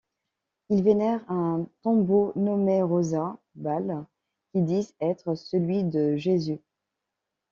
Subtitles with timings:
[0.71, 4.03] Ils vénèrent un tombeau nommé Roza Bal
[4.51, 6.59] qu'ils disent être celui de Jésus.